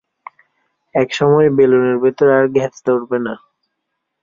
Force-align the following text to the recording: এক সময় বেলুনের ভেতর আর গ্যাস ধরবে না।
এক 0.95 1.09
সময় 1.13 1.47
বেলুনের 1.57 1.97
ভেতর 2.03 2.27
আর 2.37 2.45
গ্যাস 2.55 2.73
ধরবে 2.85 3.17
না। 3.25 3.33